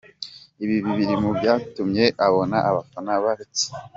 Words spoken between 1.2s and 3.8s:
mu byatumye abona abafana bake.